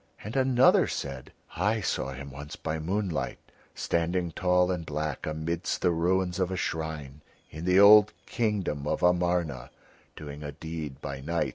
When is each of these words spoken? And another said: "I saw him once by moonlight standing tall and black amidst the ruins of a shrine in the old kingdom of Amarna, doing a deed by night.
And 0.23 0.35
another 0.35 0.87
said: 0.87 1.31
"I 1.55 1.79
saw 1.79 2.11
him 2.11 2.31
once 2.31 2.55
by 2.55 2.79
moonlight 2.79 3.37
standing 3.75 4.31
tall 4.31 4.71
and 4.71 4.83
black 4.83 5.27
amidst 5.27 5.83
the 5.83 5.91
ruins 5.91 6.39
of 6.39 6.49
a 6.49 6.57
shrine 6.57 7.21
in 7.51 7.65
the 7.65 7.79
old 7.79 8.11
kingdom 8.25 8.87
of 8.87 9.03
Amarna, 9.03 9.69
doing 10.15 10.41
a 10.41 10.53
deed 10.53 11.01
by 11.01 11.19
night. 11.21 11.49